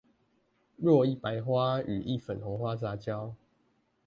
[0.77, 3.35] 若一白花與一粉紅花雜交